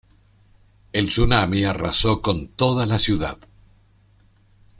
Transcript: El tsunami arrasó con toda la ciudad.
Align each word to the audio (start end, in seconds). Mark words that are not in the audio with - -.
El 0.93 1.09
tsunami 1.09 1.63
arrasó 1.63 2.23
con 2.23 2.47
toda 2.55 2.87
la 2.87 2.97
ciudad. 2.97 3.37